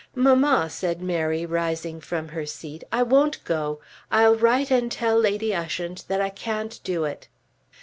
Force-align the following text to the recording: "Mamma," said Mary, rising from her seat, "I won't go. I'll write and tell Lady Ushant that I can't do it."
"Mamma," 0.15 0.67
said 0.67 0.99
Mary, 0.99 1.45
rising 1.45 2.01
from 2.01 2.29
her 2.29 2.43
seat, 2.47 2.83
"I 2.91 3.03
won't 3.03 3.43
go. 3.43 3.79
I'll 4.09 4.35
write 4.35 4.71
and 4.71 4.91
tell 4.91 5.15
Lady 5.19 5.53
Ushant 5.53 6.05
that 6.07 6.19
I 6.19 6.29
can't 6.29 6.79
do 6.83 7.03
it." 7.03 7.27